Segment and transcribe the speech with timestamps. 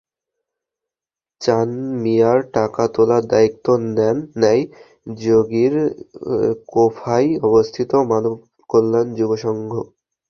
[1.41, 1.69] চান
[2.01, 3.65] মিয়ার টাকা তোলার দায়িত্ব
[4.35, 4.63] নেয়
[5.21, 5.73] যোগীর
[6.69, 8.33] কোফায় অবস্থিত মানব
[8.69, 9.71] কল্যাণ যুব সংঘ।